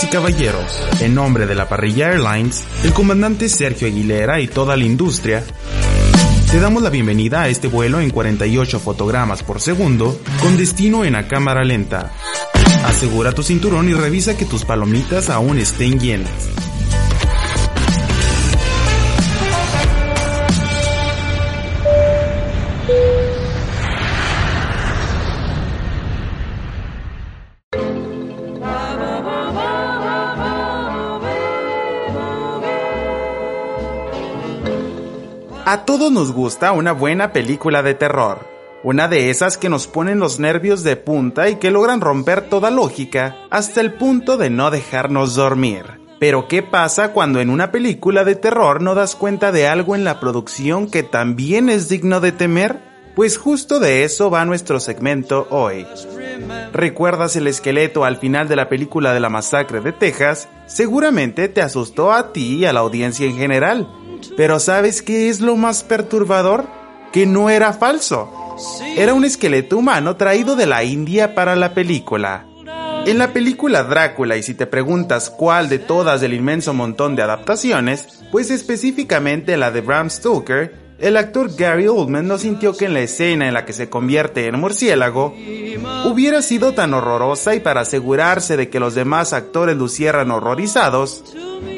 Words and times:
Y 0.00 0.06
caballeros, 0.06 0.80
en 1.00 1.14
nombre 1.14 1.46
de 1.46 1.56
la 1.56 1.68
parrilla 1.68 2.12
Airlines, 2.12 2.64
el 2.84 2.92
comandante 2.92 3.48
Sergio 3.48 3.88
Aguilera 3.88 4.40
y 4.40 4.46
toda 4.46 4.76
la 4.76 4.84
industria, 4.84 5.42
te 6.50 6.60
damos 6.60 6.82
la 6.82 6.90
bienvenida 6.90 7.42
a 7.42 7.48
este 7.48 7.66
vuelo 7.66 8.00
en 8.00 8.10
48 8.10 8.78
fotogramas 8.78 9.42
por 9.42 9.60
segundo 9.60 10.20
con 10.40 10.56
destino 10.56 11.04
en 11.04 11.14
la 11.14 11.26
cámara 11.26 11.64
lenta. 11.64 12.12
Asegura 12.84 13.32
tu 13.32 13.42
cinturón 13.42 13.88
y 13.88 13.94
revisa 13.94 14.36
que 14.36 14.44
tus 14.44 14.64
palomitas 14.64 15.30
aún 15.30 15.58
estén 15.58 15.98
llenas. 15.98 16.67
A 35.70 35.84
todos 35.84 36.10
nos 36.10 36.32
gusta 36.32 36.72
una 36.72 36.92
buena 36.92 37.34
película 37.34 37.82
de 37.82 37.92
terror. 37.92 38.48
Una 38.82 39.06
de 39.06 39.28
esas 39.28 39.58
que 39.58 39.68
nos 39.68 39.86
ponen 39.86 40.18
los 40.18 40.40
nervios 40.40 40.82
de 40.82 40.96
punta 40.96 41.50
y 41.50 41.56
que 41.56 41.70
logran 41.70 42.00
romper 42.00 42.48
toda 42.48 42.70
lógica 42.70 43.36
hasta 43.50 43.82
el 43.82 43.92
punto 43.92 44.38
de 44.38 44.48
no 44.48 44.70
dejarnos 44.70 45.34
dormir. 45.34 46.00
Pero 46.18 46.48
¿qué 46.48 46.62
pasa 46.62 47.12
cuando 47.12 47.42
en 47.42 47.50
una 47.50 47.70
película 47.70 48.24
de 48.24 48.34
terror 48.34 48.80
no 48.80 48.94
das 48.94 49.14
cuenta 49.14 49.52
de 49.52 49.68
algo 49.68 49.94
en 49.94 50.04
la 50.04 50.20
producción 50.20 50.90
que 50.90 51.02
también 51.02 51.68
es 51.68 51.90
digno 51.90 52.20
de 52.20 52.32
temer? 52.32 52.80
Pues 53.14 53.36
justo 53.36 53.78
de 53.78 54.04
eso 54.04 54.30
va 54.30 54.46
nuestro 54.46 54.80
segmento 54.80 55.48
hoy. 55.50 55.86
¿Recuerdas 56.72 57.36
el 57.36 57.46
esqueleto 57.46 58.06
al 58.06 58.16
final 58.16 58.48
de 58.48 58.56
la 58.56 58.70
película 58.70 59.12
de 59.12 59.20
la 59.20 59.28
masacre 59.28 59.82
de 59.82 59.92
Texas? 59.92 60.48
Seguramente 60.64 61.46
te 61.50 61.60
asustó 61.60 62.10
a 62.10 62.32
ti 62.32 62.60
y 62.60 62.64
a 62.64 62.72
la 62.72 62.80
audiencia 62.80 63.26
en 63.26 63.36
general 63.36 63.86
pero 64.36 64.60
¿sabes 64.60 65.02
qué 65.02 65.28
es 65.28 65.40
lo 65.40 65.56
más 65.56 65.82
perturbador? 65.82 66.66
Que 67.12 67.26
no 67.26 67.50
era 67.50 67.72
falso. 67.72 68.32
Era 68.96 69.14
un 69.14 69.24
esqueleto 69.24 69.78
humano 69.78 70.16
traído 70.16 70.56
de 70.56 70.66
la 70.66 70.84
India 70.84 71.34
para 71.34 71.56
la 71.56 71.74
película. 71.74 72.46
En 73.06 73.18
la 73.18 73.32
película 73.32 73.84
Drácula, 73.84 74.36
y 74.36 74.42
si 74.42 74.54
te 74.54 74.66
preguntas 74.66 75.30
cuál 75.30 75.68
de 75.68 75.78
todas 75.78 76.20
del 76.20 76.34
inmenso 76.34 76.74
montón 76.74 77.16
de 77.16 77.22
adaptaciones, 77.22 78.24
pues 78.30 78.50
específicamente 78.50 79.56
la 79.56 79.70
de 79.70 79.80
Bram 79.80 80.10
Stoker, 80.10 80.88
el 80.98 81.16
actor 81.16 81.54
Gary 81.56 81.86
Oldman 81.86 82.26
no 82.26 82.38
sintió 82.38 82.76
que 82.76 82.86
en 82.86 82.94
la 82.94 83.00
escena 83.00 83.46
en 83.46 83.54
la 83.54 83.64
que 83.64 83.72
se 83.72 83.88
convierte 83.88 84.46
en 84.46 84.58
murciélago 84.58 85.34
hubiera 86.04 86.42
sido 86.42 86.74
tan 86.74 86.92
horrorosa 86.92 87.54
y 87.54 87.60
para 87.60 87.82
asegurarse 87.82 88.56
de 88.56 88.68
que 88.68 88.80
los 88.80 88.96
demás 88.96 89.32
actores 89.32 89.76
lucieran 89.76 90.32
horrorizados, 90.32 91.22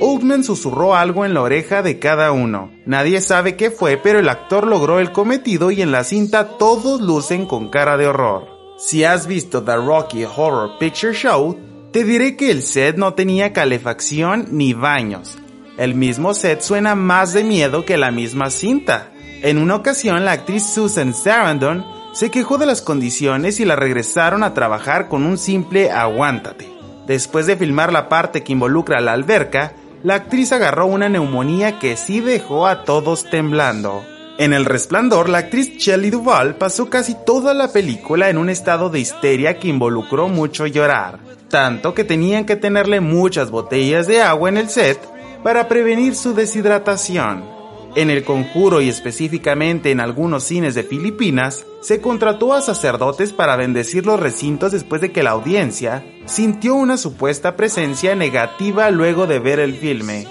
Oldman 0.01 0.45
susurró 0.45 0.95
algo 0.95 1.25
en 1.25 1.35
la 1.35 1.43
oreja 1.43 1.83
de 1.83 1.99
cada 1.99 2.33
uno. 2.33 2.71
Nadie 2.87 3.21
sabe 3.21 3.57
qué 3.57 3.71
fue, 3.71 3.97
pero 3.97 4.19
el 4.19 4.29
actor 4.29 4.67
logró 4.67 4.99
el 4.99 5.13
cometido 5.13 5.71
y 5.71 5.83
en 5.83 5.93
la 5.93 6.05
cinta 6.05 6.59
todos 6.59 7.01
lucen 7.01 7.47
con 7.47 7.69
cara 7.69 7.97
de 7.97 8.07
horror. 8.07 8.49
Si 8.79 9.05
has 9.05 9.27
visto 9.27 9.63
The 9.63 9.77
Rocky 9.77 10.25
Horror 10.25 10.79
Picture 10.79 11.13
Show, 11.13 11.59
te 11.93 12.05
diré 12.05 12.37
que 12.37 12.51
el 12.51 12.63
set 12.63 12.97
no 12.97 13.15
tenía 13.15 13.53
calefacción 13.53 14.47
ni 14.51 14.73
baños, 14.73 15.37
el 15.81 15.95
mismo 15.95 16.35
set 16.35 16.61
suena 16.61 16.95
más 16.95 17.33
de 17.33 17.43
miedo 17.43 17.87
que 17.87 17.97
la 17.97 18.11
misma 18.11 18.51
cinta. 18.51 19.13
En 19.41 19.57
una 19.57 19.77
ocasión, 19.77 20.27
la 20.27 20.33
actriz 20.33 20.63
Susan 20.67 21.15
Sarandon 21.15 21.87
se 22.13 22.31
quejó 22.31 22.59
de 22.59 22.67
las 22.67 22.83
condiciones 22.83 23.61
y 23.61 23.65
la 23.65 23.77
regresaron 23.77 24.43
a 24.43 24.53
trabajar 24.53 25.09
con 25.09 25.25
un 25.25 25.39
simple 25.39 25.91
aguántate. 25.91 26.80
Después 27.11 27.45
de 27.47 27.57
filmar 27.57 27.93
la 27.93 28.09
parte 28.09 28.45
que 28.45 28.53
involucra 28.53 29.01
la 29.01 29.15
alberca, 29.15 29.73
la 30.05 30.15
actriz 30.15 30.53
agarró 30.53 30.87
una 30.87 31.09
neumonía 31.09 31.81
que 31.81 31.97
sí 31.97 32.21
dejó 32.21 32.69
a 32.69 32.85
todos 32.85 33.29
temblando. 33.29 34.05
En 34.39 34.53
El 34.53 34.65
Resplandor, 34.65 35.29
la 35.29 35.39
actriz 35.39 35.77
Shelley 35.77 36.11
Duvall 36.11 36.55
pasó 36.55 36.89
casi 36.89 37.17
toda 37.27 37.53
la 37.53 37.73
película 37.73 38.31
en 38.31 38.39
un 38.39 38.49
estado 38.49 38.91
de 38.91 39.01
histeria 39.01 39.59
que 39.59 39.67
involucró 39.67 40.29
mucho 40.29 40.69
llorar, 40.69 41.19
tanto 41.49 41.95
que 41.95 42.05
tenían 42.05 42.45
que 42.45 42.55
tenerle 42.55 43.01
muchas 43.01 43.51
botellas 43.51 44.07
de 44.07 44.23
agua 44.23 44.49
en 44.49 44.59
el 44.59 44.69
set 44.69 45.01
para 45.43 45.67
prevenir 45.67 46.15
su 46.15 46.33
deshidratación. 46.33 47.60
En 47.97 48.09
el 48.09 48.23
conjuro 48.23 48.81
y 48.81 48.89
específicamente 48.89 49.91
en 49.91 49.99
algunos 49.99 50.45
cines 50.45 50.77
de 50.77 50.85
Filipinas, 50.85 51.67
se 51.81 52.01
contrató 52.01 52.55
a 52.55 52.61
sacerdotes 52.61 53.33
para 53.33 53.57
bendecir 53.57 54.07
los 54.07 54.21
recintos 54.21 54.71
después 54.71 55.01
de 55.01 55.11
que 55.11 55.25
la 55.25 55.31
audiencia 55.31 56.05
sintió 56.25 56.77
una 56.77 56.97
supuesta 56.97 57.57
presencia 57.57 58.15
negativa 58.15 58.91
luego 58.91 59.27
de 59.27 59.41
ver 59.41 59.59
el 59.59 59.75
filme. 59.75 60.29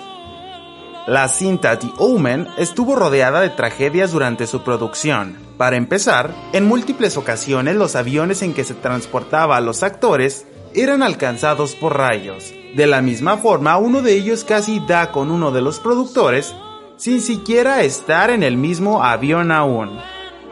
La 1.06 1.28
cinta 1.28 1.78
The 1.78 1.90
Omen 1.98 2.48
estuvo 2.58 2.96
rodeada 2.96 3.42
de 3.42 3.50
tragedias 3.50 4.12
durante 4.12 4.48
su 4.48 4.64
producción. 4.64 5.36
Para 5.58 5.76
empezar, 5.76 6.34
en 6.54 6.66
múltiples 6.66 7.18
ocasiones 7.18 7.76
los 7.76 7.96
aviones 7.98 8.42
en 8.42 8.54
que 8.54 8.64
se 8.64 8.76
transportaba 8.76 9.58
a 9.58 9.62
los 9.62 9.84
actores 9.84 10.46
eran 10.76 11.04
alcanzados 11.04 11.76
por 11.76 11.98
rayos. 11.98 12.54
De 12.76 12.88
la 12.88 13.02
misma 13.02 13.38
forma, 13.38 13.78
uno 13.78 14.02
de 14.02 14.14
ellos 14.14 14.46
casi 14.46 14.80
da 14.88 15.12
con 15.12 15.32
uno 15.32 15.52
de 15.52 15.62
los 15.62 15.80
productores 15.80 16.54
sin 17.00 17.22
siquiera 17.22 17.82
estar 17.84 18.30
en 18.30 18.44
el 18.44 18.58
mismo 18.58 19.02
avión 19.02 19.54
aún. 19.54 19.98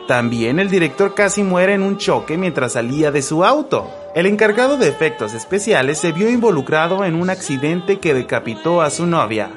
También 0.07 0.59
el 0.59 0.69
director 0.69 1.13
casi 1.13 1.43
muere 1.43 1.73
en 1.73 1.81
un 1.81 1.97
choque 1.97 2.37
mientras 2.37 2.71
salía 2.71 3.11
de 3.11 3.21
su 3.21 3.43
auto. 3.43 3.91
El 4.15 4.25
encargado 4.27 4.77
de 4.77 4.87
efectos 4.87 5.33
especiales 5.33 5.97
se 5.97 6.13
vio 6.13 6.29
involucrado 6.29 7.03
en 7.03 7.15
un 7.15 7.29
accidente 7.29 7.99
que 7.99 8.13
decapitó 8.13 8.81
a 8.81 8.89
su 8.89 9.05
novia. 9.05 9.51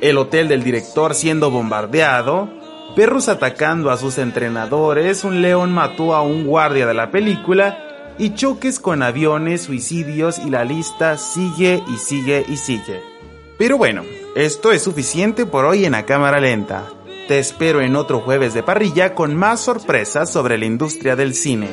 El 0.00 0.16
hotel 0.16 0.48
del 0.48 0.64
director 0.64 1.14
siendo 1.14 1.50
bombardeado, 1.50 2.48
perros 2.96 3.28
atacando 3.28 3.90
a 3.90 3.98
sus 3.98 4.16
entrenadores, 4.16 5.22
un 5.22 5.42
león 5.42 5.70
mató 5.70 6.14
a 6.14 6.22
un 6.22 6.46
guardia 6.46 6.86
de 6.86 6.94
la 6.94 7.10
película 7.10 8.14
y 8.18 8.30
choques 8.30 8.80
con 8.80 9.02
aviones, 9.02 9.64
suicidios 9.64 10.38
y 10.38 10.48
la 10.48 10.64
lista 10.64 11.18
sigue 11.18 11.82
y 11.86 11.98
sigue 11.98 12.46
y 12.48 12.56
sigue. 12.56 13.02
Pero 13.58 13.76
bueno, 13.76 14.02
esto 14.36 14.70
es 14.70 14.82
suficiente 14.82 15.46
por 15.46 15.64
hoy 15.64 15.86
en 15.86 15.92
la 15.92 16.04
cámara 16.04 16.40
lenta. 16.40 16.84
Te 17.26 17.38
espero 17.38 17.80
en 17.80 17.96
otro 17.96 18.20
jueves 18.20 18.52
de 18.52 18.62
parrilla 18.62 19.14
con 19.14 19.34
más 19.34 19.62
sorpresas 19.62 20.30
sobre 20.30 20.58
la 20.58 20.66
industria 20.66 21.16
del 21.16 21.32
cine. 21.32 21.70